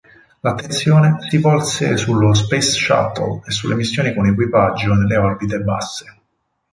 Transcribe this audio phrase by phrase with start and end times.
[0.39, 6.19] L'attenzione si volse sullo Space Shuttle e sulle missioni con equipaggio nelle orbite basse.